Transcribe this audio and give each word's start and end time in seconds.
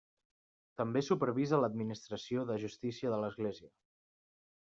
També 0.81 1.03
supervisa 1.07 1.59
l'administració 1.63 2.47
de 2.51 2.57
justícia 2.65 3.13
de 3.17 3.23
l'Església. 3.25 3.71